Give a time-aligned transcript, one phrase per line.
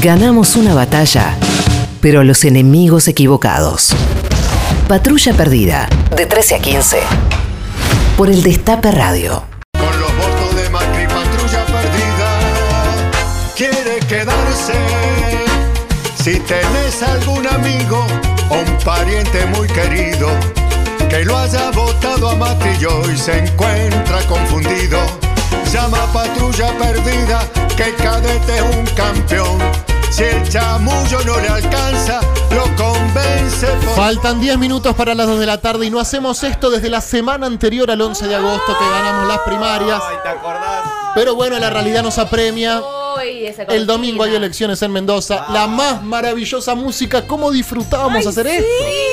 [0.00, 1.36] Ganamos una batalla,
[2.00, 3.90] pero los enemigos equivocados.
[4.86, 6.98] Patrulla Perdida, de 13 a 15.
[8.16, 9.42] Por el Destape Radio.
[9.76, 12.30] Con los votos de Macri, patrulla perdida,
[13.56, 14.74] quiere quedarse.
[16.22, 18.06] Si tenés algún amigo
[18.50, 20.28] o un pariente muy querido
[21.10, 22.70] que lo haya votado a Macri
[23.12, 25.00] y se encuentra confundido,
[25.72, 27.40] llama a patrulla perdida
[27.76, 29.58] que el cadete es un campeón.
[30.10, 35.38] Si el chamullo no le alcanza, lo convence por Faltan 10 minutos para las 2
[35.38, 38.76] de la tarde y no hacemos esto desde la semana anterior al 11 de agosto
[38.78, 40.02] que ganamos las primarias.
[41.14, 42.80] Pero bueno, la realidad nos apremia.
[43.16, 45.46] Esa El domingo hay elecciones en Mendoza.
[45.50, 47.26] La más maravillosa música.
[47.26, 48.66] ¿Cómo disfrutábamos hacer esto?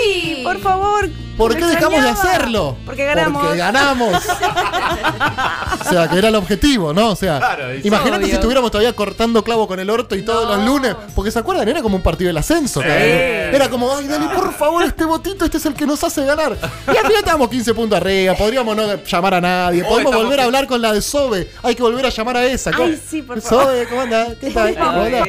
[0.05, 1.09] Sí, por favor.
[1.37, 2.77] ¿Por qué dejamos de hacerlo?
[2.85, 3.43] Porque ganamos.
[3.43, 4.23] Porque ganamos.
[5.85, 7.09] o sea, que era el objetivo, ¿no?
[7.11, 7.81] O sea, Claro, sí.
[7.87, 10.95] imagínate si estuviéramos todavía cortando clavo con el orto y todos los lunes.
[11.13, 12.81] Porque se acuerdan, era como un partido del ascenso.
[12.81, 12.87] Sí.
[12.87, 16.55] Era como, ay, dale, por favor, este votito, este es el que nos hace ganar.
[16.87, 18.33] Y al final estábamos 15 puntos arriba.
[18.35, 19.81] Podríamos no llamar a nadie.
[19.83, 21.49] Podemos estamos- volver a hablar con la de Sobe.
[21.63, 22.71] Hay que volver a llamar a esa.
[22.77, 23.65] Ay, sí, por favor.
[23.65, 24.35] Sobe, ¿cómo andás?
[24.39, 24.75] ¿Qué tal?
[24.77, 25.25] Hola.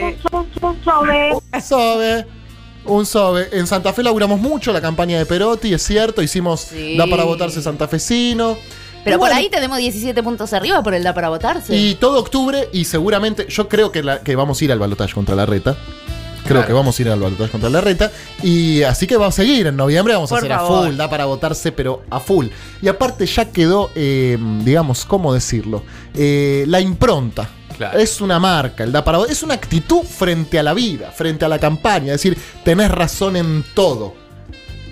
[0.85, 1.61] Sobe.
[1.62, 2.27] Sobe.
[2.85, 3.48] Un Sobe.
[3.53, 6.23] En Santa Fe laburamos mucho la campaña de Perotti, es cierto.
[6.23, 6.97] Hicimos Sí.
[6.97, 8.57] Da para votarse santafesino.
[9.05, 11.77] Pero Y por bueno, ahí tenemos 17 puntos arriba por el da para votarse.
[11.77, 15.15] Y todo octubre, y seguramente, yo creo que, la- que vamos a ir al balotaje
[15.15, 15.77] contra la reta.
[16.43, 16.67] Creo Claro.
[16.69, 18.11] que vamos a ir al balotaje contra la reta.
[18.43, 19.67] Y así que vamos a seguir.
[19.69, 20.87] En noviembre vamos a Por hacer a favor.
[20.89, 22.47] full, da para votarse, pero a full.
[22.83, 25.83] Y aparte ya quedó, eh, digamos, ¿cómo decirlo?
[26.15, 27.48] Eh, la impronta.
[27.77, 27.99] Claro.
[27.99, 29.19] Es una marca, el da para.
[29.29, 32.15] Es una actitud frente a la vida, frente a la campaña.
[32.15, 34.15] Es decir, tenés razón en todo.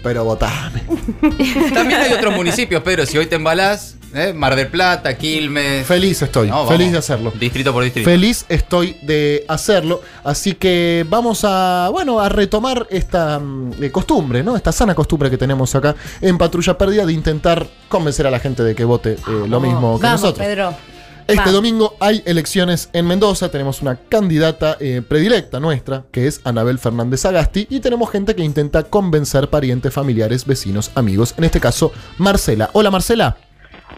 [0.02, 0.82] Pero votame.
[1.74, 4.34] También hay otros municipios, Pedro, si hoy te embalás, ¿eh?
[4.34, 5.86] Mar del Plata, Quilmes.
[5.86, 7.32] Feliz estoy, No, feliz de hacerlo.
[7.38, 8.08] Distrito por distrito.
[8.08, 10.02] Feliz estoy de hacerlo.
[10.22, 14.56] Así que vamos a, bueno, a retomar esta mm, eh, costumbre, ¿no?
[14.56, 18.62] Esta sana costumbre que tenemos acá en Patrulla Perdida de intentar convencer a la gente
[18.62, 19.18] de que vote eh,
[19.48, 20.46] lo mismo que Vamos, nosotros.
[20.46, 20.93] Pedro.
[21.26, 21.54] Este Vamos.
[21.54, 23.50] domingo hay elecciones en Mendoza.
[23.50, 27.66] Tenemos una candidata eh, predilecta nuestra, que es Anabel Fernández Agasti.
[27.70, 31.34] Y tenemos gente que intenta convencer parientes, familiares, vecinos, amigos.
[31.38, 32.68] En este caso, Marcela.
[32.74, 33.36] Hola, Marcela.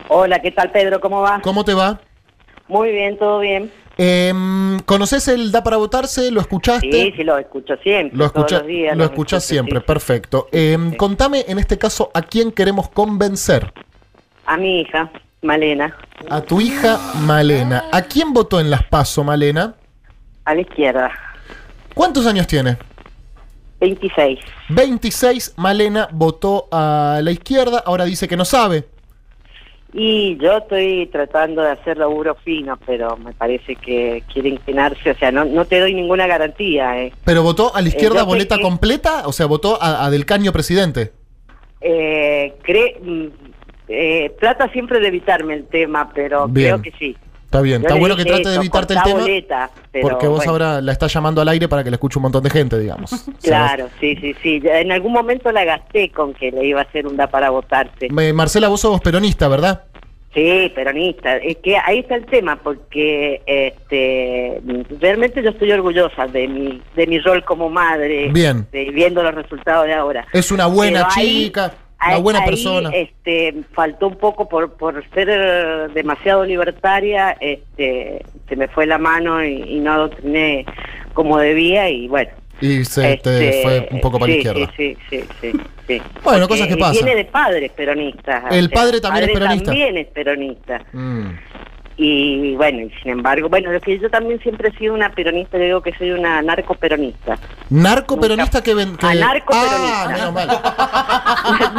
[0.09, 1.01] Hola, ¿qué tal Pedro?
[1.01, 1.41] ¿Cómo va?
[1.43, 2.01] ¿Cómo te va?
[2.69, 3.73] Muy bien, todo bien.
[3.99, 6.31] Em, ¿Conoces el Da para votarse?
[6.31, 6.91] ¿Lo escuchaste?
[6.93, 8.17] Sí, sí, lo escucho siempre.
[8.17, 9.85] Lo, todos escucha- los días lo los escuchas escucho, siempre, sí.
[9.85, 10.49] perfecto.
[10.53, 10.97] Em, sí.
[10.97, 13.73] Contame en este caso a quién queremos convencer.
[14.45, 15.11] A mi hija,
[15.47, 15.97] Malena,
[16.29, 17.85] A tu hija Malena.
[17.93, 19.75] ¿A quién votó en las PASO, Malena?
[20.45, 21.11] a la izquierda,
[21.95, 22.77] ¿Cuántos años tiene?
[23.81, 24.39] 26.
[24.69, 28.85] 26, Malena votó a la izquierda, ahora dice que no sabe.
[29.93, 35.15] Y yo estoy tratando de hacer laburo fino, pero me parece que quiere inclinarse, o
[35.17, 37.03] sea, no, no te doy ninguna garantía.
[37.03, 37.13] Eh.
[37.25, 40.11] Pero votó a la izquierda yo sé boleta que- completa, o sea, votó a, a
[40.11, 41.13] Del Caño presidente.
[41.81, 43.31] Eh, cre-
[43.89, 46.81] eh, trata siempre de evitarme el tema, pero Bien.
[46.81, 47.17] creo que sí.
[47.45, 49.21] Está bien, Yo está bueno que trate de evitarte el tema.
[49.21, 49.71] boleta,
[50.03, 50.51] porque vos bueno.
[50.53, 53.11] ahora la estás llamando al aire para que la escuche un montón de gente, digamos.
[53.43, 54.61] Claro, sí, sí, sí.
[54.65, 58.09] En algún momento la gasté con que le iba a hacer un da para votarse.
[58.11, 59.85] Me- Marcela, vos sos peronista, ¿verdad?
[60.35, 61.37] Sí, peronista.
[61.37, 64.61] Es que ahí está el tema, porque este,
[65.01, 68.67] realmente yo estoy orgullosa de mi, de mi rol como madre, Bien.
[68.73, 70.27] de- viendo los resultados de ahora.
[70.33, 71.73] Es una buena Pero ahí- chica,
[72.05, 72.91] una buena ahí, persona.
[72.93, 79.45] Este, faltó un poco por, por ser demasiado libertaria, este, se me fue la mano
[79.45, 80.67] y, y no adoctriné
[81.15, 82.31] como debía y bueno.
[82.61, 84.73] Y se te este, fue un poco para sí, la izquierda.
[84.77, 86.03] Sí, sí, sí, sí, sí.
[86.23, 87.05] Bueno, Porque cosas que pasan.
[87.05, 88.45] Viene de padres peronistas.
[88.51, 89.67] El padre también es padre peronista.
[89.67, 90.81] También es peronista.
[90.93, 91.31] Mm.
[91.99, 95.57] Y bueno, y sin embargo, bueno, lo que yo también siempre he sido una peronista,
[95.57, 97.39] le digo que soy una narcoperonista.
[97.71, 98.97] Narco peronista que ven.
[98.97, 99.07] Que...
[99.07, 100.03] Anarcoperonista.
[100.03, 100.49] Ah, menos mal.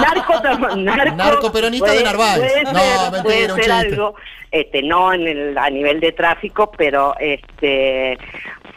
[0.76, 2.40] narco, narco, Narcoperonista de Narváez.
[2.40, 4.16] Puede No, ser, mentira, puede un ser algo,
[4.52, 8.18] este, no en el, a nivel de tráfico, pero este,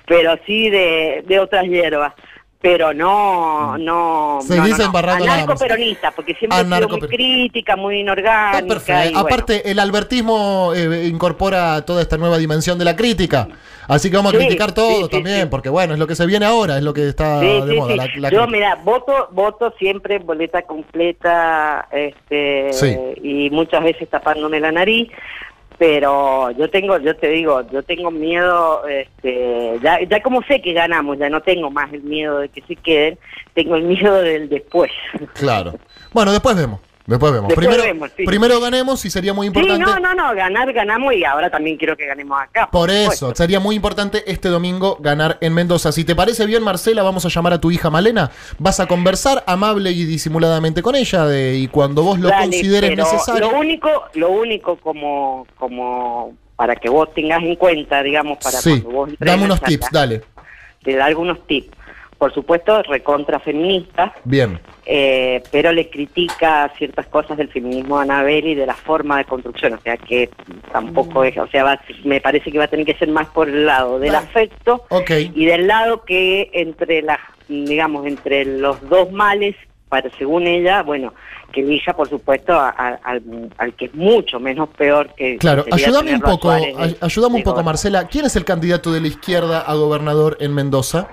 [0.06, 2.12] pero sí de, de otras hierbas.
[2.62, 4.40] Pero no, no.
[4.42, 5.08] Seguís no, no, no.
[5.32, 8.66] Anarcoperonista, porque siempre he sido muy crítica, muy Está inorgánica.
[8.68, 9.08] perfecto.
[9.08, 9.18] y bueno.
[9.26, 13.48] Aparte, el albertismo eh, incorpora toda esta nueva dimensión de la crítica.
[13.88, 15.46] Así que vamos a Sí, criticar todo sí, también, sí.
[15.50, 17.96] porque bueno, es lo que se viene ahora, es lo que está de moda.
[17.96, 22.70] la- la Yo, mira, voto, voto siempre boleta completa este,
[23.22, 25.08] y muchas veces tapándome la nariz,
[25.80, 30.74] pero yo tengo, yo te digo, yo tengo miedo, este, ya, ya como sé que
[30.74, 33.18] ganamos, ya no tengo más el miedo de que se queden,
[33.54, 34.92] tengo el miedo del después.
[35.32, 35.72] Claro.
[36.12, 36.80] Bueno, después vemos.
[37.06, 37.48] Después vemos.
[37.48, 38.24] Después primero, vemos, sí.
[38.24, 39.84] primero ganemos y sería muy Sí, importante.
[39.84, 42.68] no, no, no, ganar, ganamos y ahora también quiero que ganemos acá.
[42.70, 43.34] Por eso, supuesto.
[43.36, 45.92] sería muy importante este domingo ganar en Mendoza.
[45.92, 48.30] Si te parece bien, Marcela, vamos a llamar a tu hija Malena.
[48.58, 52.90] Vas a conversar amable y disimuladamente con ella de, y cuando vos lo Dale, consideres
[52.90, 53.50] pero necesario.
[53.50, 58.82] Lo único, lo único como, como para que vos tengas en cuenta, digamos, para sí,
[58.82, 60.22] cuando vos dame unos tips, dale.
[60.84, 61.76] Te da algunos tips.
[62.20, 68.46] Por supuesto, recontra feminista, Bien, eh, pero le critica ciertas cosas del feminismo a Anabel
[68.46, 70.28] y de la forma de construcción, o sea que
[70.70, 73.48] tampoco es, o sea, va- me parece que va a tener que ser más por
[73.48, 74.26] el lado del Vale.
[74.26, 75.10] afecto ok.
[75.34, 79.56] y del lado que entre las, digamos, entre los dos males,
[79.88, 81.14] para según ella, bueno,
[81.52, 83.22] que elija por supuesto a- a- al,
[83.56, 87.62] al que es mucho menos peor que Claro, ayúdame un poco, ay- ayúdame un poco.
[87.62, 88.06] Marcela.
[88.08, 91.08] ¿Quién es el candidato de la izquierda a gobernador en Mendoza?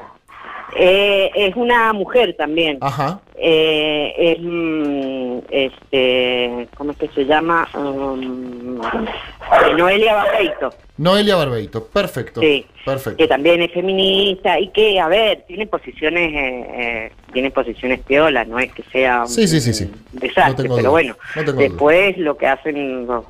[0.80, 2.78] Eh, es una mujer también.
[2.82, 3.20] Ajá.
[3.36, 7.68] Eh, es, mm, este, ¿cómo es que se llama?
[7.74, 11.86] Um, eh, Noelia Barreito, Noelia Barbeito.
[11.88, 12.42] Perfecto.
[12.42, 12.66] Sí.
[12.86, 13.18] Perfecto.
[13.18, 18.48] que también es feminista y que, a ver, tiene posiciones, eh, eh, tiene posiciones piolas,
[18.48, 19.92] no es que sea un, Sí, sí, sí, sí.
[20.14, 23.26] desastre, No pero bueno, No después lo que hacen los,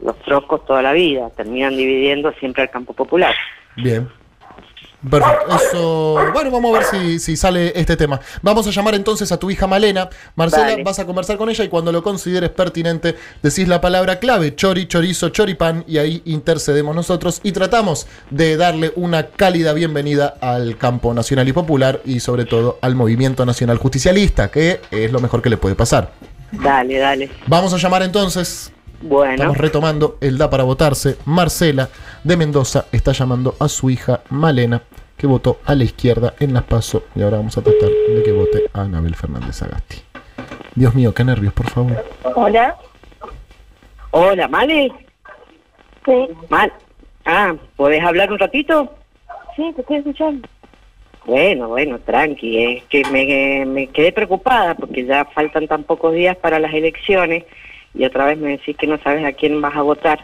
[0.00, 3.32] los troscos toda la vida, terminan dividiendo siempre al campo popular.
[3.76, 4.08] Bien.
[5.08, 5.56] Perfecto.
[5.56, 6.18] Eso.
[6.32, 8.20] Bueno, vamos a ver si, si sale este tema.
[8.42, 10.08] Vamos a llamar entonces a tu hija Malena.
[10.34, 10.82] Marcela, Vale.
[10.82, 14.86] vas a conversar con ella y cuando lo consideres pertinente, decís la palabra clave: chori,
[14.86, 15.84] chorizo, choripán.
[15.86, 21.52] Y ahí intercedemos nosotros y tratamos de darle una cálida bienvenida al campo nacional y
[21.52, 25.74] popular y, sobre todo, al movimiento nacional justicialista, que es lo mejor que le puede
[25.74, 26.12] pasar.
[26.52, 27.30] Dale, dale.
[27.46, 28.72] Vamos a llamar entonces.
[29.02, 31.16] Bueno, Estamos retomando el Da para votarse.
[31.26, 31.88] Marcela
[32.24, 34.82] de Mendoza está llamando a su hija Malena,
[35.16, 37.04] que votó a la izquierda en las PASO.
[37.14, 39.98] Y ahora vamos a tratar de que vote a Anabel Fernández Agasti.
[40.74, 42.04] Dios mío, qué nervios, por favor.
[42.34, 42.76] Hola.
[44.10, 44.92] hola, Male.
[46.04, 46.72] Sí, Mal.
[47.24, 48.94] Ah, ¿podés hablar un ratito?
[49.56, 50.46] sí, te estoy escuchando.
[51.24, 56.36] Bueno, bueno, tranqui, es que me, me quedé preocupada porque ya faltan tan pocos días
[56.36, 57.44] para las elecciones
[57.96, 60.20] y otra vez me decís que no sabes a quién vas a votar.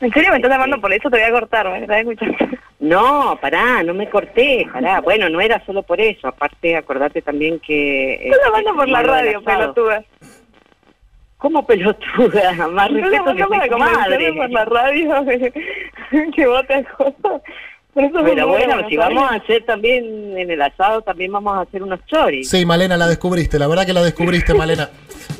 [0.00, 1.10] ¿En serio me estás llamando por eso?
[1.10, 2.36] Te voy a cortar, me estás escuchando.
[2.78, 5.00] No, pará, no me corté, pará.
[5.00, 8.14] Bueno, no era solo por eso, aparte acordate también que...
[8.14, 10.04] Estás eh, llamando por la radio, pelotuda.
[11.36, 12.52] ¿Como pelotuda?
[12.70, 15.08] Más respeto que tu convencerme por la madre.
[15.10, 15.52] radio
[16.34, 17.42] que vote a cosas.
[17.94, 21.62] Pero número, bueno, ¿no si vamos a hacer también en el asado, también vamos a
[21.62, 22.48] hacer unos choris.
[22.48, 23.58] Sí, Malena, la descubriste.
[23.58, 24.88] La verdad que la descubriste, Malena.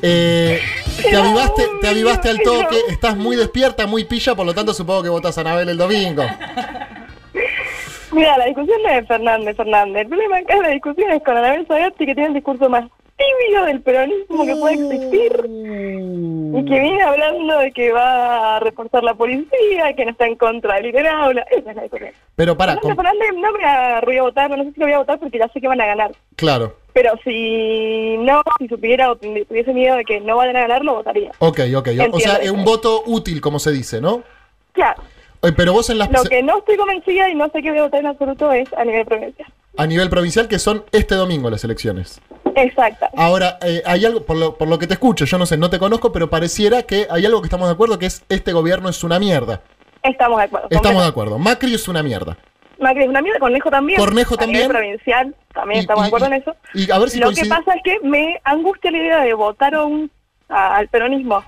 [0.02, 0.60] Eh,
[1.02, 2.76] te, avivaste, te avivaste al toque.
[2.88, 4.34] Estás muy despierta, muy pilla.
[4.34, 6.24] Por lo tanto, supongo que votas a Anabel el domingo.
[8.12, 10.02] Mira, la discusión no es de Fernández, Fernández.
[10.02, 12.84] El problema acá de la discusión es con Anabel Sagasti, que tiene el discurso más
[13.18, 15.32] tibio del peronismo que puede existir.
[15.44, 20.36] Y que viene hablando de que va a reforzar la policía, que no está en
[20.36, 21.32] contra del liderazgo.
[21.50, 22.10] Esa es la discusión.
[22.36, 24.98] Pero para, Fernández, Fernández no me voy a votar, no sé si lo voy a
[24.98, 26.12] votar porque ya sé que van a ganar.
[26.36, 26.76] claro.
[27.00, 30.94] Pero si no, si supiera o tuviese miedo de que no vayan a ganar, lo
[30.96, 31.30] votaría.
[31.38, 31.88] Ok, ok.
[32.10, 34.24] O sea, es un voto útil, como se dice, ¿no?
[34.72, 35.00] Claro,
[35.42, 37.78] Eh, Pero vos en las lo que no estoy convencida y no sé qué voy
[37.78, 39.48] a votar en absoluto es a nivel provincial.
[39.76, 42.20] a nivel provincial, que son este domingo las elecciones.
[42.56, 43.10] Exacta.
[43.16, 45.70] Ahora, eh, hay algo, por lo, por lo que te escucho, yo no sé, no
[45.70, 48.88] te conozco, pero pareciera que hay algo que estamos de acuerdo, que es este gobierno
[48.88, 49.62] es una mierda.
[50.02, 50.66] Estamos de acuerdo.
[50.70, 51.38] Estamos de acuerdo.
[51.38, 52.36] Macri es una mierda.
[52.78, 53.98] Macri es una mierda, Cornejo también.
[53.98, 54.62] Cornejo a también.
[54.62, 56.56] nivel provincial también Y- estamos y- de acuerdo en eso.
[56.74, 59.74] Y a ver si Lo que pasa es que me angustia la idea de votar
[59.74, 60.10] a un-
[60.48, 61.42] a- al peronismo,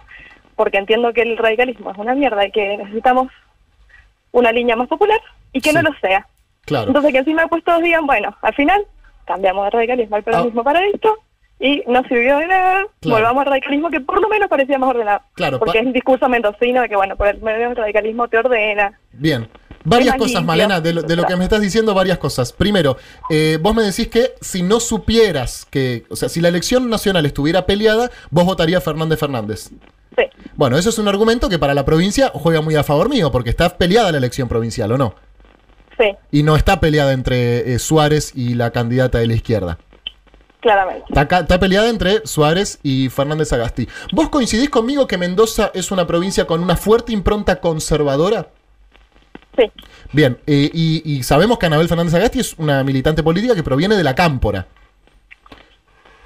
[0.56, 3.28] porque entiendo que el radicalismo es una mierda y que necesitamos
[4.32, 5.20] una línea más popular
[5.52, 5.74] y que Sí.
[5.76, 6.26] no lo sea.
[6.66, 6.88] Claro.
[6.88, 8.84] Entonces que encima pues todos digan, bueno, al final
[9.24, 11.16] cambiamos de radicalismo al peronismo para esto
[11.58, 13.16] y no sirvió de nada, Claro.
[13.16, 15.20] volvamos al radicalismo que por lo menos parecía más ordenado.
[15.34, 18.38] Claro, porque es un discurso mendocino de que bueno, por el medio el radicalismo te
[18.38, 18.98] ordena.
[19.12, 19.48] Bien.
[19.84, 20.46] Varias cosas, limpio.
[20.46, 22.52] Malena, de lo, de lo que me estás diciendo, varias cosas.
[22.52, 22.96] Primero,
[23.30, 27.24] eh, vos me decís que si no supieras que, o sea, si la elección nacional
[27.24, 29.70] estuviera peleada, vos votarías Fernández Fernández.
[30.16, 30.24] Sí,
[30.56, 33.48] Bueno, eso es un argumento que para la provincia juega muy a favor mío, porque
[33.48, 35.14] está peleada la elección provincial, ¿o no?
[35.98, 39.78] sí, Y no está peleada entre eh, Suárez y la candidata de la izquierda.
[40.60, 41.04] claramente.
[41.08, 43.88] Está, está peleada entre Suárez y Fernández Agasti.
[44.12, 48.48] ¿Vos coincidís conmigo que Mendoza es una provincia con una fuerte impronta conservadora?
[49.60, 49.70] Sí,
[50.12, 53.96] Bien, eh, y, y sabemos que Anabel Fernández Agasti es una militante política que proviene
[53.96, 54.66] de la Cámpora,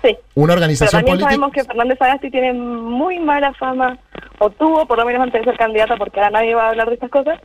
[0.02, 0.16] sí.
[0.34, 1.30] una organización política.
[1.30, 3.98] sabemos que Fernández Agasti tiene muy mala fama,
[4.38, 6.88] o tuvo por lo menos antes de ser candidata, porque ahora nadie va a hablar
[6.88, 7.40] de estas cosas,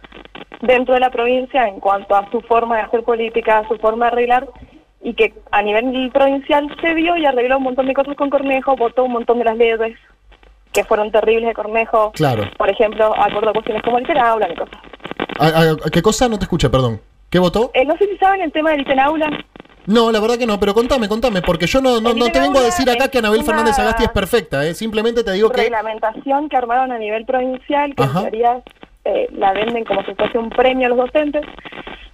[0.62, 4.12] dentro de la provincia en cuanto a su forma de hacer política, su forma de
[4.12, 4.48] arreglar,
[5.02, 8.76] y que a nivel provincial se vio y arregló un montón de cosas con Cornejo,
[8.76, 9.98] votó un montón de las leyes
[10.74, 12.12] que fueron terribles de Cornejo.
[12.12, 12.44] Claro.
[12.58, 14.80] Por ejemplo, acuerdo a cuestiones como el y cosas.
[15.40, 16.28] ¿A, a- a qué cosa?
[16.30, 17.00] No te escuché, perdón.
[17.30, 17.72] ¿Qué votó?
[17.74, 19.30] Eh, no sé si saben el tema del Aula.
[19.86, 22.60] No, la verdad que no, pero contame, contame, porque yo no, no, no te vengo
[22.60, 24.76] a decir acá que Anabel Fernández Agasti es perfecta, ¿eh?
[24.76, 25.62] simplemente te digo que...
[25.64, 28.20] reglamentación que armaron a nivel provincial, que Ajá.
[28.20, 28.62] en teoría
[29.06, 31.42] eh, la venden como si fuese un premio a los docentes,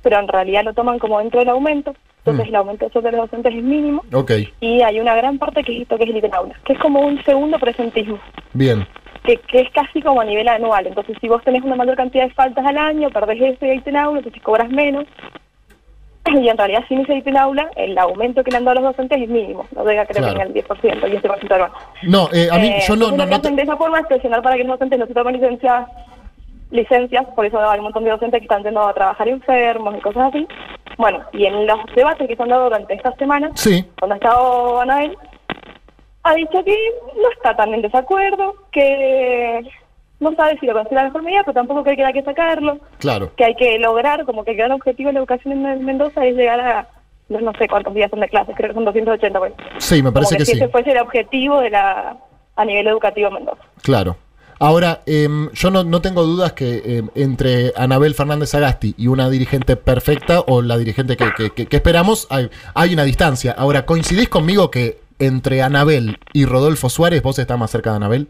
[0.02, 1.94] pero en realidad lo toman como dentro del aumento.
[2.20, 2.50] Entonces Mm.
[2.50, 5.82] el aumento de los docentes es mínimo Ok, y hay una gran parte que es
[5.84, 8.20] esto que es el aula, que es como un segundo presentismo.
[8.54, 8.88] bien.
[9.26, 10.88] Que, que es casi como a nivel anual.
[10.88, 14.20] Entonces, si vos tenés una mayor cantidad de faltas al año, perdés ese ítem aula,
[14.20, 15.06] entonces cobras menos.
[16.28, 18.92] Y en realidad, sin ese ítem aula, el aumento que le han dado a los
[18.96, 19.66] docentes es mínimo.
[19.76, 20.36] No llega, creo Claro.
[20.36, 21.72] que al 10%, 15% anual.
[22.04, 24.42] No, eh, a mí Eh, yo no, no, no te- de esa forma es presionar
[24.42, 25.88] para que los docentes no se tomen licencias,
[26.72, 30.02] licencias, por eso hay un montón de docentes que están yendo a trabajar enfermos y
[30.02, 30.48] cosas así.
[30.98, 34.18] Bueno, y en los debates que se han dado durante esta semana, Sí, cuando ha
[34.18, 35.16] estado Anabel,
[36.26, 36.76] ha dicho que
[37.16, 39.62] no está tan en desacuerdo, que
[40.20, 42.80] no sabe si lo considera la mejor medida, pero tampoco cree que hay que sacarlo,
[43.00, 43.32] claro.
[43.36, 46.36] que hay que lograr, como que el gran objetivo de la educación en Mendoza es
[46.36, 46.88] llegar a,
[47.30, 49.54] no, no sé cuántos días son de clases, creo que son 280, pues.
[49.80, 50.58] Sí, me parece como que que, si sí.
[50.64, 52.18] ese fuese el objetivo de la
[52.56, 53.62] a nivel educativo en Mendoza.
[53.82, 54.16] Claro.
[54.58, 59.30] Ahora, em, yo no, no tengo dudas que em, entre Anabel Fernández Agasti y una
[59.30, 63.52] dirigente perfecta o la dirigente que, que- que- que esperamos, hay, hay una distancia.
[63.58, 68.28] Ahora, ¿coincidís conmigo que entre Anabel y Rodolfo Suárez vos estás más cerca de Anabel?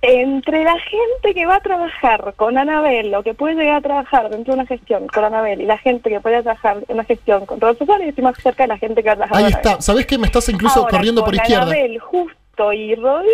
[0.00, 4.30] Entre la gente que va a trabajar con Anabel, o que puede llegar a trabajar
[4.30, 7.44] dentro de una gestión con Anabel, y la gente que puede trabajar en una gestión
[7.46, 9.80] con Rodolfo Suárez, estoy más cerca de la gente que va a trabajar Ahí está.
[9.80, 11.62] ¿Sabés que me estás incluso Ahora, corriendo por izquierda?
[11.64, 13.28] Anabel, Justo y Rodolfo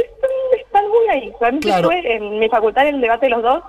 [0.59, 1.33] están muy ahí.
[1.39, 1.89] Realmente Claro.
[1.89, 3.63] fue en mi facultad el debate de los dos,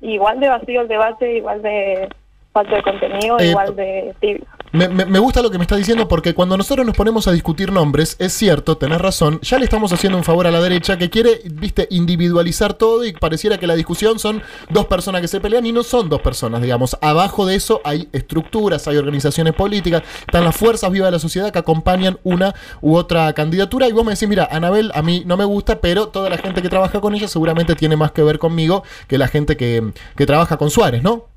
[0.00, 2.08] igual de vacío el debate, igual de
[2.52, 4.44] falta de contenido, Eh, igual de tibio.
[4.72, 7.32] Me, me- me gusta lo que me está diciendo porque cuando nosotros nos ponemos a
[7.32, 10.96] discutir nombres, es cierto, tenés razón, ya le estamos haciendo un favor a la derecha
[10.96, 15.40] que quiere, viste, individualizar todo y pareciera que la discusión son dos personas que se
[15.40, 16.96] pelean y no son dos personas, digamos.
[17.02, 21.50] Abajo de eso hay estructuras, hay organizaciones políticas, están las fuerzas vivas de la sociedad
[21.52, 25.36] que acompañan una u otra candidatura y vos me decís, mira, Anabel a mí no
[25.36, 28.38] me gusta, pero toda la gente que trabaja con ella seguramente tiene más que ver
[28.38, 31.31] conmigo que la gente que, que trabaja con Suárez, ¿no?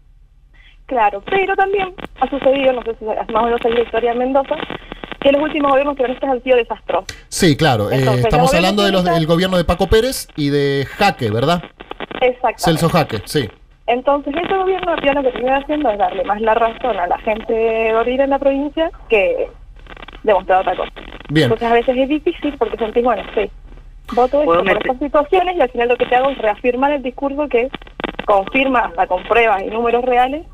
[0.86, 4.20] Claro, pero también ha sucedido, no sé si más o menos en la historia de
[4.20, 4.56] Mendoza,
[5.20, 7.06] que los últimos gobiernos peronistas han sido desastrosos.
[7.30, 7.90] Sí, claro.
[7.92, 11.64] eh, estamos hablando de los- gobierno del gobierno de Paco Pérez y de Jaque, ¿verdad?
[12.22, 12.64] Exacto.
[12.64, 13.50] Celso Jaque, sí.
[13.88, 17.08] Entonces, este gobierno al final lo que termina haciendo es darle más la razón a
[17.08, 19.48] la gente de Orira en la provincia que
[20.24, 20.92] demostrar otra cosa.
[21.30, 21.46] Bien.
[21.46, 23.50] Entonces, a veces es difícil porque sentís, bueno, sí,
[24.14, 26.92] voto esto ¿Puedo por estas situaciones y al final lo que te hago es reafirmar
[26.92, 27.70] el discurso que
[28.26, 30.46] confirma hasta con pruebas y números reales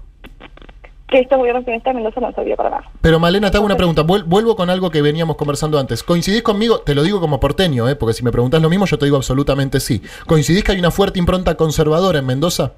[1.12, 2.84] que estos gobiernos que en Mendoza no servido para nada.
[3.01, 4.01] Pero Malena, te hago una pregunta.
[4.03, 6.01] Vuel- vuelvo con algo que veníamos conversando antes.
[6.03, 6.80] ¿Coincidís conmigo?
[6.80, 7.96] Te lo digo como porteño, ¿eh?
[7.96, 10.01] porque si me preguntas lo mismo, yo te digo absolutamente sí.
[10.25, 12.72] ¿Coincidís que hay una fuerte impronta conservadora en Mendoza?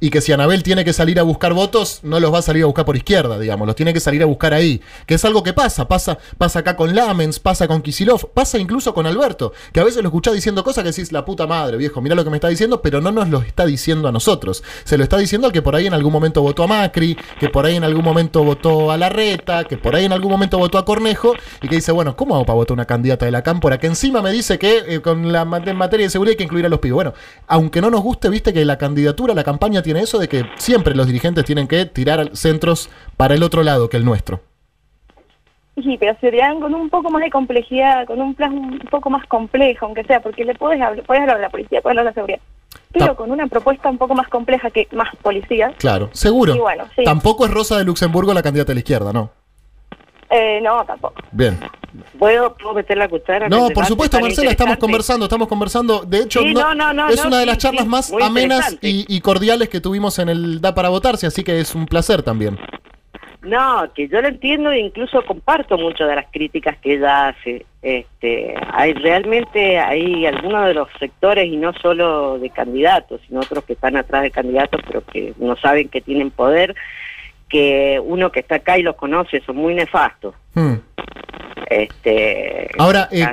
[0.00, 2.62] Y que si Anabel tiene que salir a buscar votos, no los va a salir
[2.62, 4.80] a buscar por izquierda, digamos, los tiene que salir a buscar ahí.
[5.06, 8.94] Que es algo que pasa, pasa, pasa acá con Lamens, pasa con Kisilov, pasa incluso
[8.94, 12.00] con Alberto, que a veces lo escuchás diciendo cosas que decís, la puta madre, viejo,
[12.00, 14.64] mira lo que me está diciendo, pero no nos lo está diciendo a nosotros.
[14.84, 17.50] Se lo está diciendo al que por ahí en algún momento votó a Macri, que
[17.50, 20.78] por ahí en algún momento votó a Larreta, que por ahí en algún momento votó
[20.78, 23.78] a Cornejo, y que dice, bueno, ¿cómo hago para votar una candidata de la cámpora
[23.78, 26.66] que encima me dice que eh, con la en materia de seguridad hay que incluir
[26.66, 26.94] a los pibes?
[26.94, 27.14] Bueno,
[27.46, 30.94] aunque no nos guste, viste que la candidatura, la campaña tiene eso de que siempre
[30.94, 34.40] los dirigentes tienen que tirar centros para el otro lado que el nuestro.
[35.76, 39.26] Sí, pero serían con un poco más de complejidad, con un plan un poco más
[39.26, 42.10] complejo, aunque sea, porque le puedes hablar, puedes hablar a la policía, puedes hablar a
[42.10, 42.38] la seguridad,
[42.92, 45.72] pero con una propuesta un poco más compleja que más policía.
[45.78, 46.54] Claro, seguro.
[46.54, 47.02] Y bueno, sí.
[47.02, 49.30] Tampoco es Rosa de Luxemburgo la candidata de la izquierda, ¿no?
[50.30, 51.14] Eh, no, tampoco.
[51.32, 51.58] Bien.
[52.18, 53.48] ¿Puedo, puedo meter la cuchara?
[53.48, 56.04] No, por supuesto, Marcela, estamos conversando, estamos conversando.
[56.04, 59.20] De hecho, Sí, no, no, no, es una de las charlas sí, más amenas y
[59.20, 62.58] cordiales que tuvimos en el Da para votarse, así que es un placer también.
[63.44, 67.66] No, que yo lo entiendo e incluso comparto mucho de las críticas que ella hace.
[67.82, 73.64] Este, hay realmente hay algunos de los sectores y no solo de candidatos, sino otros
[73.64, 76.74] que están atrás de candidatos pero que no saben que tienen poder,
[77.54, 80.34] que uno que está acá y los conoce son muy nefastos.
[80.54, 80.74] Hmm.
[81.70, 83.26] Este, Ahora, el eh,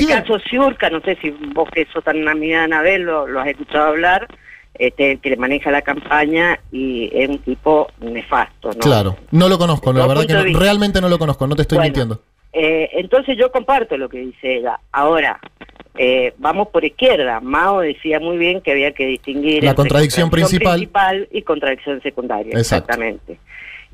[0.00, 3.38] el caso Ciurca, no sé si vos que sos tan amiga de Anabel lo, lo
[3.40, 4.26] has escuchado hablar,
[4.74, 8.70] este, que le maneja la campaña y es un tipo nefasto.
[8.72, 8.78] ¿no?
[8.80, 11.76] Claro, no lo conozco, la verdad que no- realmente no lo conozco, no te estoy
[11.78, 12.22] Bueno, mintiendo.
[12.52, 14.80] Eh, entonces yo comparto lo que dice ella.
[14.92, 15.38] Ahora,
[15.96, 17.40] eh, vamos por izquierda.
[17.40, 20.74] Mao decía muy bien que había que distinguir La entre contradicción principal.
[20.74, 22.56] principal y contradicción secundaria.
[22.56, 22.92] Exacto.
[22.92, 23.38] Exactamente.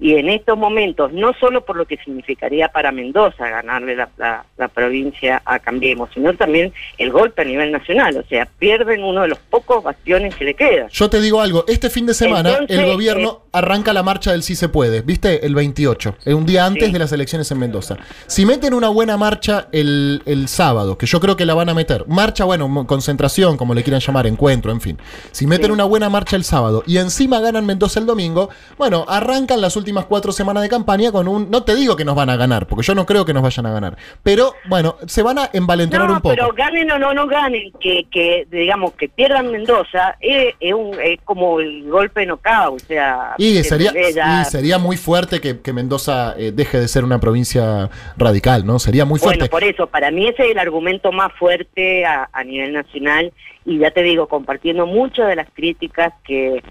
[0.00, 4.44] Y en estos momentos, no solo por lo que significaría para Mendoza ganarle la, la-
[4.56, 8.16] la provincia a Cambiemos, sino también el golpe a nivel nacional.
[8.16, 10.88] O sea, pierden uno de los pocos bastiones que le quedan.
[10.88, 14.42] Yo te digo algo, este fin de semana Entonces, el gobierno arranca la marcha del
[14.42, 15.46] Sí se puede, ¿viste?
[15.46, 16.92] El 28, eh, un día antes Sí.
[16.92, 17.96] de las elecciones en Mendoza.
[18.26, 21.74] Si meten una buena marcha el, el sábado, que yo creo que la van a
[21.74, 24.98] meter, marcha, bueno, concentración, como le quieran llamar, encuentro, en fin.
[25.30, 25.72] Si meten Sí.
[25.72, 29.83] una buena marcha el sábado y encima ganan Mendoza el domingo, bueno, arrancan las últimas
[30.08, 31.50] cuatro semanas de campaña con un...
[31.50, 33.66] No te digo que nos van a ganar, porque yo no creo que nos vayan
[33.66, 36.34] a ganar, pero bueno, se van a envalentonar No, un poco.
[36.34, 40.96] pero ganen o no, no ganen, que, que digamos que pierdan Mendoza, es, es un,
[41.02, 43.34] es como el golpe knockout, o sea...
[43.38, 44.14] Y sería, ¿entendés?
[44.14, 48.64] Ya- y sería muy fuerte que, que Mendoza eh, deje de ser una provincia radical,
[48.66, 48.78] ¿no?
[48.78, 49.38] Sería muy fuerte.
[49.40, 53.32] Bueno, por eso, para mí ese es el argumento más fuerte a, a nivel nacional
[53.66, 56.62] y ya te digo, compartiendo muchas de las críticas que,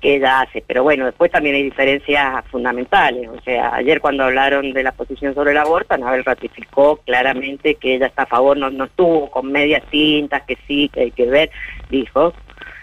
[0.00, 0.64] que ella hace.
[0.66, 3.28] Pero bueno, después también hay diferencias fundamentales.
[3.28, 7.94] O sea, ayer cuando hablaron de la posición sobre el aborto, Anabel ratificó claramente que
[7.94, 11.26] ella está a favor, no, no estuvo con medias tintas, que sí, que hay que
[11.26, 11.50] ver,
[11.90, 12.32] dijo.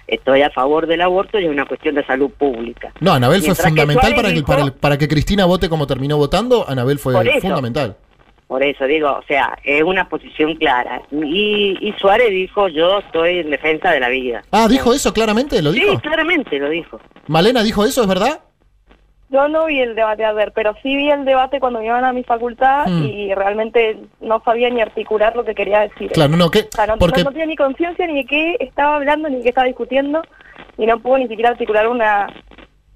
[0.08, 2.94] Estoy a favor del aborto y es una cuestión de salud pública.
[3.00, 6.16] No, Anabel fue Mientras fundamental para que, para, el- para que Cristina vote como terminó
[6.18, 6.64] votando.
[6.70, 7.42] Anabel fue Por eso.
[7.42, 7.98] fundamental.
[8.46, 11.02] Por eso digo, o sea, es una posición clara.
[11.12, 14.44] Y, y Suárez dijo, yo estoy en defensa de la vida.
[14.52, 15.60] Ah, ¿dijo eso claramente?
[15.64, 16.00] ¿Lo Sí, dijo?
[16.00, 17.00] claramente lo dijo.
[17.26, 18.42] ¿Malena dijo eso, es verdad?
[19.30, 22.14] Yo no vi el debate ayer, pero sí vi el debate cuando me iban a
[22.14, 23.04] mi facultad Mm.
[23.06, 26.12] y realmente no sabía ni articular lo que quería decir.
[26.12, 26.60] Claro, no, ¿qué?
[26.62, 29.44] O sea, no, Porque no tenía ni conciencia ni de qué estaba hablando ni de
[29.44, 30.22] qué estaba discutiendo
[30.78, 32.28] y no pudo ni siquiera articular una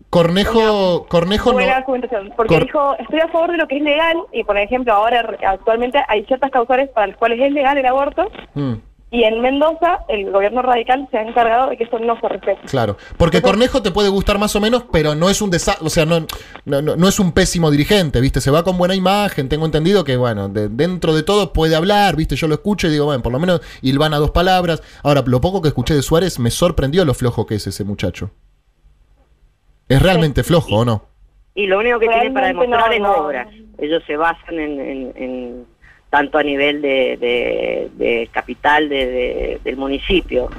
[0.10, 1.78] Cornejo, Cornejo buena no...
[1.78, 2.34] argumentación.
[2.36, 5.36] Porque Cor- dijo, estoy a favor de lo que es legal y, por ejemplo, ahora
[5.48, 8.74] actualmente hay ciertas causales para las cuales es legal el aborto Mm,
[9.12, 12.62] y en Mendoza el gobierno radical se ha encargado de que eso no se respete.
[12.68, 12.96] claro.
[13.18, 16.06] Porque Cornejo te puede gustar más o menos, pero no es un desa o sea,
[16.06, 16.20] no,
[16.66, 18.40] no, no- no es un pésimo dirigente, ¿viste?
[18.40, 22.16] Se va con buena imagen, tengo entendido que, bueno, de- dentro de todo puede hablar,
[22.16, 22.36] ¿viste?
[22.36, 24.84] Yo lo escucho y digo, bueno, por lo menos hilvana dos palabras.
[25.04, 28.30] Ahora, lo poco que escuché de Suárez me sorprendió lo flojo que es ese muchacho.
[29.88, 31.06] ¿Es realmente flojo o no?
[31.56, 33.26] Y lo único que tiene para Realmente demostrar no, es no.
[33.26, 33.48] obras.
[33.80, 35.66] Ellos se basan en, en- en-
[36.10, 37.90] tanto a nivel de, de-
[38.32, 40.50] capital de- del municipio.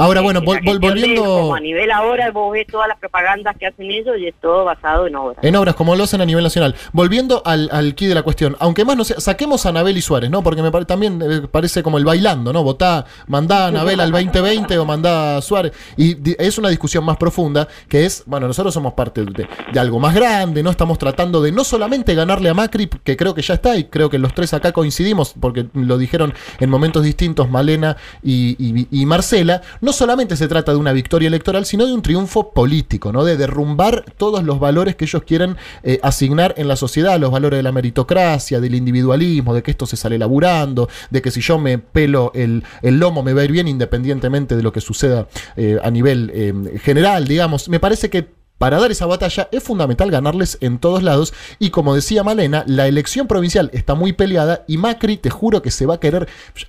[0.00, 1.22] Ahora, bueno, vol- volviendo...
[1.24, 4.64] Como a nivel ahora vos ves todas las propagandas que hacen ellos y es todo
[4.64, 5.38] basado en obras.
[5.42, 6.74] En obras, como lo hacen a nivel nacional.
[6.92, 10.00] Volviendo al, al key de la cuestión, aunque más no sea, saquemos a Anabel y
[10.02, 10.42] Suárez, ¿no?
[10.42, 12.62] Porque me pare- también eh, parece como el bailando, ¿no?
[12.62, 15.72] Votá, mandá a Anabel al 2020 o mandá a Suárez.
[15.96, 19.98] Y es una discusión más profunda, que es, bueno, nosotros somos parte de, de algo
[20.00, 20.70] más grande, ¿no?
[20.70, 24.08] Estamos tratando de no solamente ganarle a Macri, que creo que ya está, y creo
[24.10, 29.06] que los tres acá coincidimos, porque lo dijeron en momentos distintos Malena y, y- y
[29.06, 33.24] Marcela, no solamente se trata de una victoria electoral, sino de un triunfo político, ¿no?
[33.24, 37.58] De derrumbar todos los valores que ellos quieren eh, asignar en la sociedad, los valores
[37.58, 41.58] de la meritocracia, del individualismo, de que esto se sale laburando, de que si yo
[41.58, 45.28] me pelo el, el lomo me va a ir bien independientemente de lo que suceda
[45.56, 47.68] eh, a nivel eh, general, digamos.
[47.68, 51.94] Me parece que para dar esa batalla es fundamental ganarles en todos lados y como
[51.94, 55.94] decía Malena, la elección provincial está muy peleada y Macri, te juro que se va
[55.94, 56.28] a querer,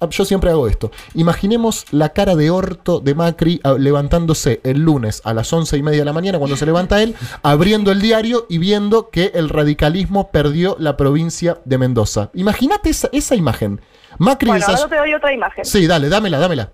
[0.10, 5.34] yo, siempre hago esto, imaginemos la cara de orto de Macri levantándose el lunes a
[5.34, 8.58] las once y media de la mañana cuando se levanta él, abriendo el diario y
[8.58, 12.30] viendo que el radicalismo perdió la provincia de Mendoza.
[12.36, 13.82] Imagínate esa, esa imagen.
[14.17, 15.65] Macri Bueno, ahora te doy otra imagen.
[15.65, 16.71] Sí, dale, dámela, dámela.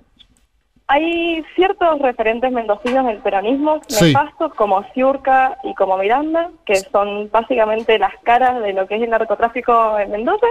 [0.89, 4.05] Hay ciertos referentes mendocinos del peronismo Sí.
[4.13, 9.01] nefastos como Ciurca y como Miranda, que son básicamente las caras de lo que es
[9.01, 10.47] el narcotráfico en Mendoza,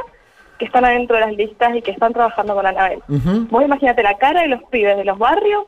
[0.59, 3.03] que están adentro de las listas y que están trabajando con Anabel.
[3.09, 3.47] Ujú.
[3.51, 5.65] Vos imagínate la cara de los pibes de los barrios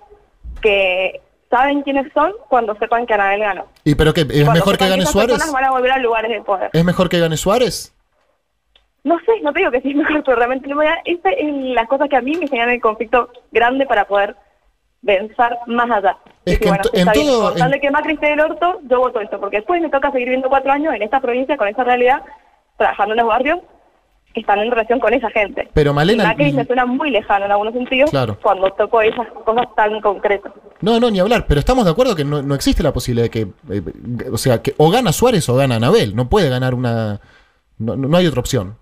[0.60, 3.64] que saben quiénes son cuando sepan que Anabel ganó.
[3.84, 4.20] ¿Y pero qué?
[4.22, 5.50] ¿Es Cuando mejor que gane Suárez?
[5.50, 6.68] van a volver a lugares de poder.
[6.74, 7.94] ¿Es mejor que gane Suárez?
[9.02, 10.98] No sé, no te digo que sí es mejor, pero realmente no me da...
[11.06, 14.36] Esa es la cosa que a mí me generan el conflicto grande para poder
[15.04, 16.16] pensar más allá.
[16.44, 18.80] Es que en bueno, en bien, todo- tal en- de que Macri esté del orto,
[18.88, 21.68] yo voto esto, porque después me toca seguir viviendo cuatro años en esta provincia con
[21.68, 22.22] esa realidad,
[22.76, 23.58] trabajando en los barrios
[24.34, 25.68] que están en relación con esa gente.
[25.72, 28.36] Pero Malena- Y Macri me suena muy lejano en algunos sentidos Claro.
[28.42, 30.52] cuando toco esas cosas tan concretas.
[30.80, 33.30] No, no, ni hablar, pero estamos de acuerdo que no, no existe la posibilidad de
[33.30, 33.82] que, eh,
[34.32, 37.20] o sea, que o gana Suárez o gana Anabel, no puede ganar una,
[37.78, 38.76] no, no hay otra opción.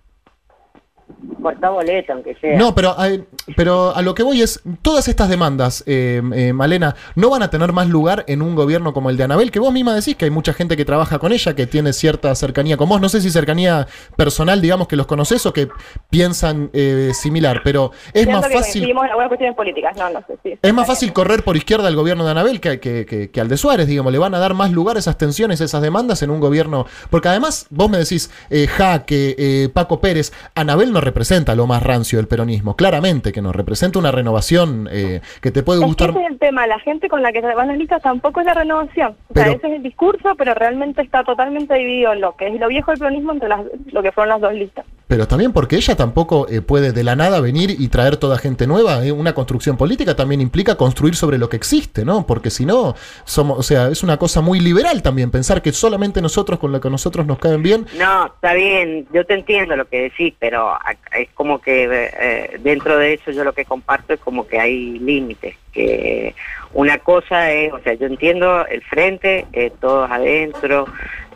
[2.09, 2.59] Aunque sea.
[2.59, 3.25] No, pero, eh,
[3.57, 7.51] pero a lo que voy es, todas estas demandas, eh, eh, Malena, no van a
[7.51, 10.25] tener más lugar en un gobierno como el de Anabel, que vos misma decís que
[10.27, 13.21] hay mucha gente que trabaja con ella, que tiene cierta cercanía con vos, no sé
[13.21, 15.69] si cercanía personal, digamos, que los conoces o que
[16.11, 18.61] piensan eh, similar, pero es Siento más fácil...
[18.83, 20.37] coincidimos en algunas cuestiones políticas, no, no sé.
[20.43, 23.41] Sí, Es más fácil correr por izquierda al gobierno de Anabel que, que- que- que
[23.41, 24.13] al de Suárez, digamos.
[24.13, 26.87] Le van a dar más lugar a esas tensiones, esas demandas en un gobierno.
[27.11, 31.83] Porque además, vos me decís, eh, Jaque, eh, Paco Pérez, Anabel no representa lo más
[31.83, 32.77] rancio del peronismo.
[32.77, 33.53] Claramente que no.
[33.53, 36.11] Representa una renovación eh, que te puede Es que gustar.
[36.11, 38.47] ese es el tema, la gente con la que se van las listas tampoco es
[38.47, 39.17] la renovación.
[39.29, 42.61] O sea, ese es el discurso, pero realmente está totalmente dividido en lo que es
[42.61, 43.61] lo viejo del peronismo entre las,
[43.93, 44.85] lo que fueron las dos listas.
[45.09, 48.67] Pero también porque ella tampoco eh, puede de la nada venir y traer toda gente
[48.67, 49.05] nueva.
[49.07, 49.13] eh.
[49.13, 52.27] Una construcción política también implica construir sobre lo que existe, ¿no?
[52.27, 56.21] Porque si no, somos, o sea, es una cosa muy liberal también pensar que solamente
[56.21, 57.87] nosotros con lo que a nosotros nos caen bien.
[57.97, 60.77] No, está bien, yo te entiendo lo que decís, pero
[61.13, 64.99] es como que eh, dentro de eso yo lo que comparto es como que hay
[64.99, 66.35] límites, que
[66.73, 70.87] una cosa es, o sea, yo entiendo el frente, eh, todos adentro,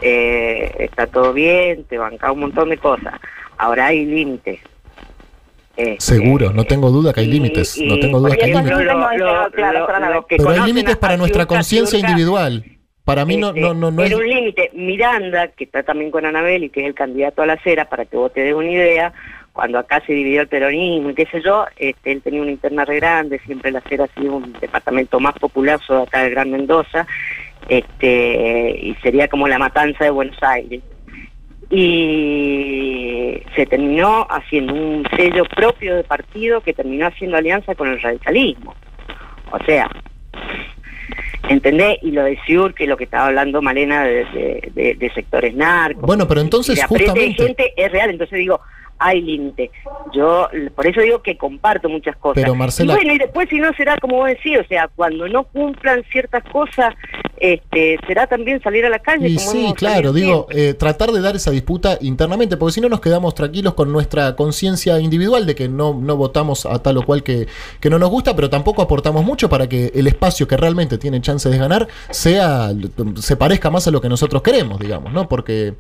[0.03, 3.14] eh, está todo bien, te banca un montón de cosas,
[3.59, 4.61] ahora hay límites.
[5.77, 7.77] Este, Seguro, no tengo duda que hay y- límites.
[7.79, 8.70] y, No tengo duda que hay límites.
[8.79, 8.94] límites.
[8.94, 12.64] lo- lo- Claro, lo- claro, lo que Pero hay límites a para nuestra conciencia individual.
[13.05, 14.11] Para mí no, este, no, no, no es.
[14.11, 14.70] Era un límite.
[14.75, 18.05] Miranda, que está también con Anabel y que es el candidato a la acera, para
[18.05, 19.12] que vos te des una idea,
[19.53, 22.85] cuando acá se dividió el peronismo y qué sé yo, este, él tenía una interna
[22.85, 26.51] re grande, siempre la acera ha sido un departamento más popular sobre acá del Gran
[26.51, 27.07] Mendoza,
[27.69, 30.81] este, y sería como la matanza de Buenos Aires.
[31.73, 38.01] Y se terminó haciendo un sello propio de partido que terminó haciendo alianza con el
[38.01, 38.75] radicalismo.
[39.53, 39.89] O sea,
[41.49, 41.99] ¿Entendés?
[42.03, 45.55] Y lo de Siur, que lo que estaba hablando Malena de, de- de- de sectores
[45.55, 46.03] narcos.
[46.03, 48.61] Bueno, pero entonces, justamente- gente es real, entonces digo,
[49.01, 49.71] hay límite.
[50.13, 52.41] Yo, por eso digo que comparto muchas cosas.
[52.43, 55.27] Pero, Marcela- Y bueno, y después si no será como vos decís, o sea, cuando
[55.29, 56.95] no cumplan ciertas cosas,
[57.39, 59.29] este, será también salir a la calle.
[59.29, 62.89] Y como sí, claro, digo, eh, tratar de dar esa disputa internamente, porque si no
[62.91, 67.03] nos quedamos tranquilos con nuestra conciencia individual de que no, no votamos a tal o
[67.03, 67.47] cual que,
[67.81, 71.21] que no nos gusta, pero tampoco aportamos mucho para que el espacio que realmente tiene
[71.23, 72.71] chances de ganar sea
[73.17, 75.27] se parezca más a lo que nosotros queremos, digamos, ¿no?
[75.29, 75.75] Porque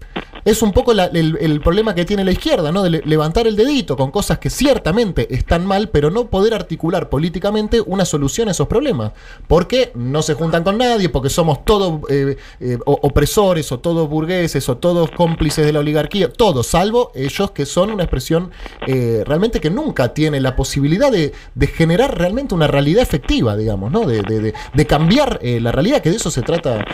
[0.44, 2.82] es un poco el, problema que tiene la izquierda, ¿no?
[2.82, 7.08] De le- levantar el dedito con cosas que ciertamente están mal, pero no poder articular
[7.08, 9.12] políticamente una solución a esos problemas.
[9.46, 14.68] Porque no se juntan con nadie, porque somos todos eh, eh, opresores, o todos burgueses,
[14.68, 18.50] o todos cómplices de la oligarquía, todos, salvo ellos que son una expresión
[18.86, 21.32] eh, realmente que nunca tiene la posibilidad de,
[21.68, 24.06] generar realmente una realidad efectiva, digamos, ¿no?
[24.06, 24.52] De,
[24.86, 26.84] cambiar la realidad, que de eso se trata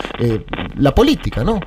[0.77, 1.61] la política, ¿no?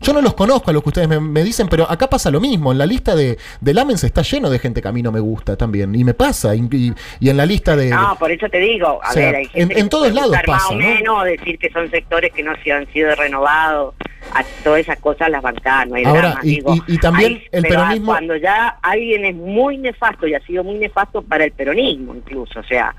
[0.00, 2.38] Yo no los conozco a los que ustedes me, me dicen, pero acá pasa lo
[2.40, 2.72] mismo.
[2.72, 5.20] En la lista de, de Lamens está lleno de gente que a mí no me
[5.20, 5.94] gusta también.
[5.94, 6.54] Y me pasa.
[6.54, 7.88] Y, y- y en la lista de.
[7.88, 10.32] No, por eso te digo, a o sea, ver, hay gente en- en todos lados
[10.32, 10.78] más pasa, o ¿no?
[10.78, 13.94] menos, decir que son sectores que no se han sido renovados,
[14.34, 16.74] a todas esas cosas las bancas, no hay Ahora, drama, y- digo.
[16.86, 20.64] y- también Hay- el pero peronismo- Cuando ya alguien es muy nefasto y ha sido
[20.64, 22.94] muy nefasto para el peronismo incluso, o sea,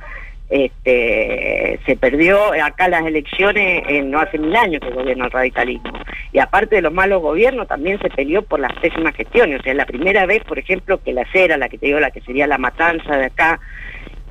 [0.50, 5.92] este se perdió acá las elecciones eh, no hace mil años que gobierna el radicalismo.
[6.32, 9.60] Y aparte de los malos gobiernos también se peleó por las pésimas gestiones.
[9.60, 12.12] O sea la primera vez por ejemplo que la cera la que te digo la
[12.12, 13.60] que sería la matanza de acá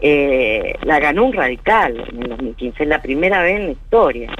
[0.00, 4.30] eh, la ganó un radical en el 2015 es la primera vez en la historia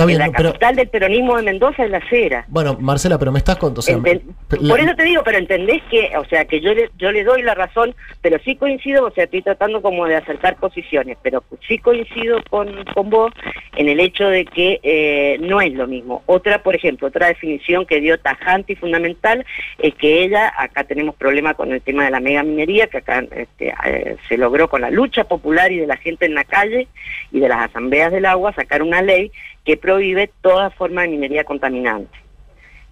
[0.00, 0.48] está bien, en la pero.
[0.50, 3.80] capital del peronismo de Mendoza es la cera Bueno, Marcela, pero me estás contando.
[3.80, 7.12] O sea, por eso te digo, pero entendés que, o sea, que yo le, yo
[7.12, 11.16] le doy la razón, pero sí coincido, o sea, estoy tratando como de acercar posiciones,
[11.22, 13.32] pero sí coincido con, con vos
[13.76, 16.22] en el hecho de que eh, no es lo mismo.
[16.26, 19.44] Otra, por ejemplo, otra definición que dio tajante y fundamental
[19.78, 23.24] es que ella, acá tenemos problema con el tema de la mega minería, que acá
[23.36, 26.88] este, eh, se logró con la lucha popular y de la gente en la calle
[27.32, 29.30] y de las asambleas del agua sacar una ley
[29.64, 32.16] que prohíbe toda forma de minería contaminante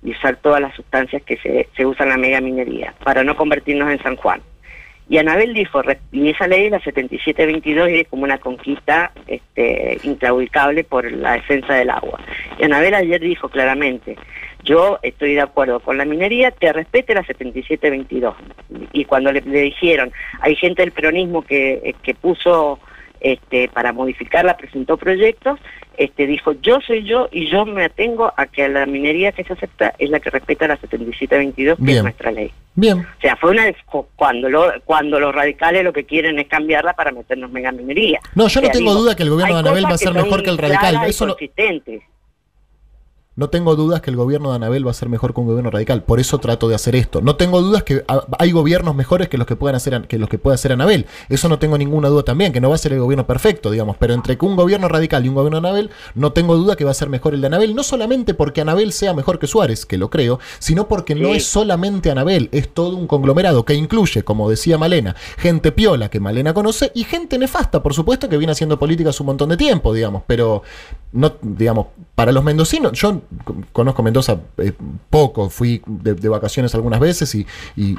[0.03, 3.37] y usar todas las sustancias que se, se usan en la mega minería para no
[3.37, 4.41] convertirnos en San Juan.
[5.11, 5.81] Y Anabel dijo,
[6.13, 9.99] y esa ley, la 7722, es como una conquista este,
[10.89, 12.21] por la defensa del agua.
[12.59, 14.17] Y Anabel ayer dijo claramente,
[14.65, 18.35] yo estoy de acuerdo con la minería, que respete la 7722.
[18.93, 22.79] Y cuando le, le dijeron, hay gente del peronismo que, eh, que puso
[23.21, 25.59] este, para modificarla, presentó proyectos,
[25.97, 29.53] este, dijo, yo soy yo y yo me atengo a que la minería que se
[29.53, 31.97] acepta es la que respeta la 7722, que Bien.
[31.99, 32.53] es nuestra ley.
[32.75, 33.01] Bien.
[33.01, 33.65] O sea, fue una
[34.15, 38.21] cuando lo, cuando los radicales lo que quieren es cambiarla para meternos mega minería.
[38.37, 40.15] No, yo O no tengo digo, duda que el gobierno de Anabel va a ser
[40.15, 41.01] mejor que el radical.
[41.07, 41.37] Eso lo-.
[43.39, 45.71] No tengo dudas que el gobierno de Anabel va a ser mejor que un gobierno
[45.71, 46.03] radical.
[46.03, 47.21] Por eso trato de hacer esto.
[47.21, 48.05] No tengo dudas que
[48.37, 51.07] hay gobiernos mejores que los que puedan hacer que los que pueda hacer Anabel.
[51.29, 53.97] Eso no tengo ninguna duda también, que no va a ser el gobierno perfecto, digamos.
[53.97, 56.85] Pero entre que un gobierno radical y un gobierno de Anabel, no tengo duda que
[56.85, 57.77] va a ser mejor el de Anabel.
[57.77, 61.37] No solamente porque Anabel sea mejor que Suárez, que lo creo, sino porque no Sí.
[61.37, 66.19] es solamente Anabel, es todo un conglomerado que incluye, como decía Malena, gente piola que
[66.19, 69.95] Malena conoce y gente nefasta, por supuesto, que viene haciendo políticas un montón de tiempo,
[69.95, 70.25] digamos.
[70.27, 70.65] Pero
[71.13, 73.23] no, digamos, para los mendocinos, yo
[73.73, 74.73] conozco Mendoza eh,
[75.11, 77.47] poco, fui de, vacaciones algunas veces y-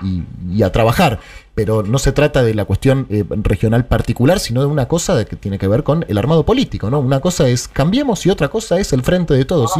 [0.03, 1.19] y- y a trabajar,
[1.59, 5.35] pero no se trata de la cuestión eh, regional particular, sino de una cosa que
[5.35, 7.01] tiene que ver con el armado político, ¿no?
[7.01, 9.73] Una cosa es cambiemos y otra cosa es el frente de todos.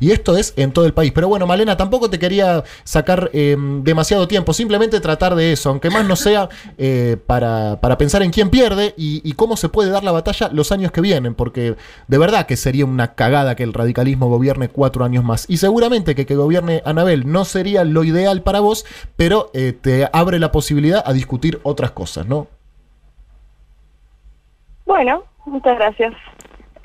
[0.00, 1.12] Y, esto es en todo el país.
[1.12, 5.90] Pero bueno, Malena, tampoco te quería sacar eh, demasiado tiempo, simplemente tratar de eso, aunque
[5.90, 10.04] más no sea eh, para, para pensar en quién pierde y, cómo se puede dar
[10.04, 13.74] la batalla los años que vienen, porque de verdad que sería una cagada que el
[13.74, 15.44] radicalismo gobierne cuatro años más.
[15.48, 18.86] Y seguramente que que gobierne Anabel no sería lo ideal para vos,
[19.16, 19.50] pero
[19.82, 22.46] te abre la posibilidad a discutir otras cosas, ¿no?
[24.86, 26.14] Bueno, muchas gracias.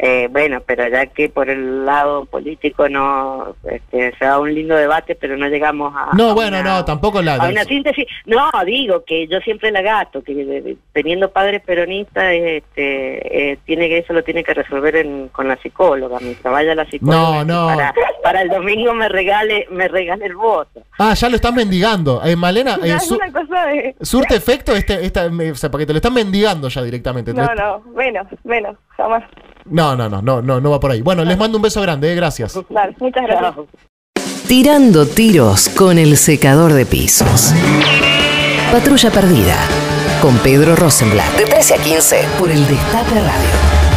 [0.06, 4.76] Eh, bueno, pero ya que por el lado político no este, se da un lindo
[4.76, 6.10] debate, pero no llegamos a.
[6.13, 7.36] No, a bueno, una- no, tampoco la...
[7.36, 8.06] A una síntesis.
[8.26, 13.88] No, digo que yo siempre la gasto, que de- teniendo padres peronistas, este, eh, tiene
[13.88, 16.18] que eso lo tiene que resolver en- con la psicóloga.
[16.20, 17.68] Mientras vaya la psicóloga, No, no.
[17.74, 20.82] Para, para el domingo me regale, me regale el voto.
[21.00, 22.22] Ah, ya lo estás mendigando.
[22.26, 23.96] Eh, Malena, eh, su- de...
[24.02, 27.34] surte efecto este, esta, o sea, porque te lo están mendigando ya directamente.
[27.34, 29.24] No, no, menos, menos, jamás.
[29.65, 31.02] No, no, no, no, no, no va por ahí.
[31.02, 32.60] Bueno, les mando un beso grande, eh, gracias.
[32.69, 33.65] Dale, muchas gracias.
[34.47, 37.54] Tirando tiros con el secador de pisos.
[38.71, 39.56] Patrulla perdida.
[40.21, 41.38] Con Pedro Rosenblatt.
[41.38, 43.93] De 13 a 15 por el Destape Radio.